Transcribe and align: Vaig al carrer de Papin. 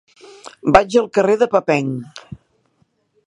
Vaig 0.77 0.97
al 1.01 1.09
carrer 1.17 1.37
de 1.43 1.49
Papin. 1.53 1.91